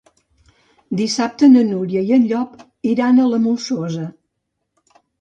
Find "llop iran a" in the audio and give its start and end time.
2.33-3.31